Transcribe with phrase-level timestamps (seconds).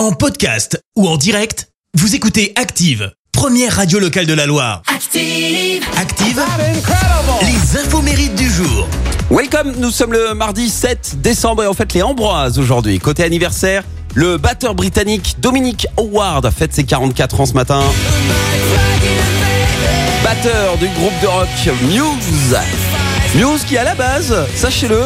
[0.00, 4.80] En podcast ou en direct, vous écoutez Active, première radio locale de la Loire.
[4.86, 5.84] Active.
[5.94, 6.42] Active,
[7.42, 8.88] les infos mérites du jour.
[9.30, 12.98] Welcome, nous sommes le mardi 7 décembre et on fête les Ambroises aujourd'hui.
[12.98, 13.84] Côté anniversaire,
[14.14, 17.82] le batteur britannique Dominic Howard fête ses 44 ans ce matin.
[20.24, 21.48] Batteur du groupe de rock
[21.82, 22.56] Muse.
[23.34, 25.02] Muse qui à la base, sachez-le,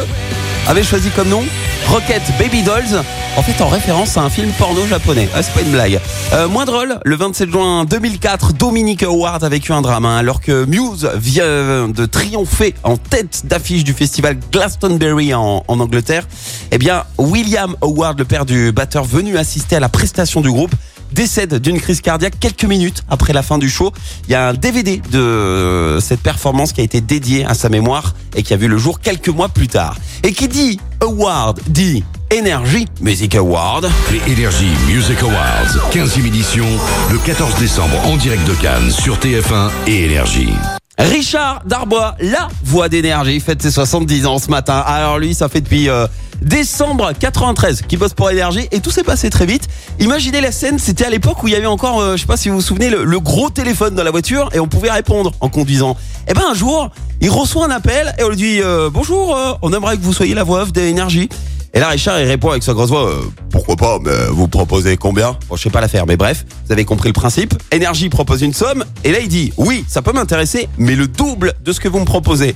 [0.69, 1.43] avait choisi comme nom
[1.87, 3.03] Rocket Baby Dolls,
[3.37, 5.29] en fait en référence à un film porno japonais.
[5.35, 5.99] Ah, c'est pas une blague.
[6.33, 10.41] Euh, moins drôle, le 27 juin 2004, Dominic Howard a vécu un drame hein, alors
[10.41, 16.27] que Muse vient de triompher en tête d'affiche du festival Glastonbury en, en Angleterre.
[16.71, 20.73] Eh bien, William Howard, le père du batteur venu assister à la prestation du groupe,
[21.11, 23.91] décède d'une crise cardiaque quelques minutes après la fin du show.
[24.27, 28.15] Il y a un DVD de cette performance qui a été dédié à sa mémoire
[28.35, 29.95] et qui a vu le jour quelques mois plus tard.
[30.23, 32.03] Et qui dit Award dit
[32.35, 33.87] Energy Music Award.
[34.11, 36.65] Les Energy Music Awards, 15e édition,
[37.11, 40.49] le 14 décembre en direct de Cannes sur TF1 et Énergie.
[40.97, 44.81] Richard Darbois, la voix d'énergie, fête ses 70 ans ce matin.
[44.83, 46.07] Alors lui, ça fait depuis euh,
[46.41, 49.67] décembre 93 qu'il bosse pour énergie et tout s'est passé très vite.
[49.99, 52.37] Imaginez la scène, c'était à l'époque où il y avait encore, euh, je sais pas
[52.37, 55.33] si vous vous souvenez, le, le gros téléphone dans la voiture et on pouvait répondre
[55.39, 55.95] en conduisant.
[56.27, 56.89] Et ben un jour,
[57.25, 60.13] il reçoit un appel et on lui dit euh, bonjour, euh, on aimerait que vous
[60.13, 61.27] soyez la voix off d'énergie.
[61.73, 64.95] Et là, Richard, il répond avec sa grosse voix, euh, pourquoi pas, mais vous proposez
[64.95, 65.35] combien?
[65.49, 67.55] Bon, je sais pas la faire, mais bref, vous avez compris le principe.
[67.71, 71.55] Énergie propose une somme, et là, il dit, oui, ça peut m'intéresser, mais le double
[71.63, 72.53] de ce que vous me proposez.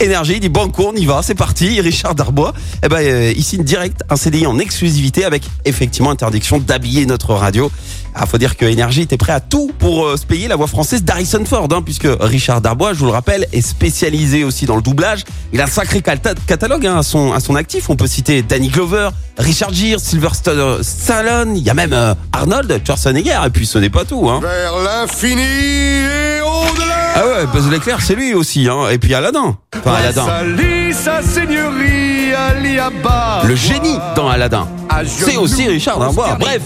[0.00, 1.80] Énergie, il dit, banco, on y va, c'est parti.
[1.80, 6.58] Richard Darbois, eh ben, euh, il signe direct un CDI en exclusivité avec effectivement interdiction
[6.58, 7.70] d'habiller notre radio.
[8.14, 10.66] Ah, faut dire que Énergie était prêt à tout pour euh, se payer la voix
[10.66, 14.74] française d'Harrison Ford, hein, puisque Richard Darbois, je vous le rappelle, est spécialisé aussi dans
[14.76, 15.24] le doublage.
[15.52, 17.90] Il a un sacré cata- catalogue hein, à, son, à son actif.
[17.90, 22.80] On peut citer Danny Glover, Richard Gere, Sylvester Stallone, il y a même euh, Arnold
[22.84, 24.28] Schwarzenegger, et puis ce n'est pas tout.
[24.30, 24.40] Hein.
[24.40, 26.96] Vers l'infini et au-delà.
[27.14, 28.88] Ah ouais, Buzz l'éclair, c'est lui aussi, hein.
[28.90, 29.56] et puis Aladdin.
[29.78, 30.26] Enfin, Aladdin.
[30.26, 33.42] Salut sa seigneurie Aliaba.
[33.44, 34.68] Le génie dans Aladdin.
[35.06, 36.36] C'est aussi Richard Darbois.
[36.38, 36.62] Bref,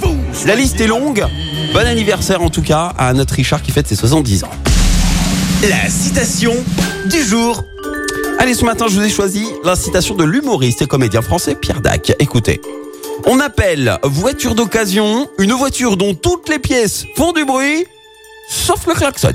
[0.46, 1.24] la liste est longue.
[1.72, 4.50] Bon anniversaire en tout cas à notre Richard qui fête ses 70 ans.
[5.68, 6.52] La citation
[7.06, 7.64] du jour.
[8.38, 11.80] Allez, ce matin, je vous ai choisi la citation de l'humoriste et comédien français Pierre
[11.80, 12.12] Dac.
[12.18, 12.60] Écoutez.
[13.26, 17.86] On appelle voiture d'occasion une voiture dont toutes les pièces font du bruit,
[18.50, 19.34] sauf le klaxon.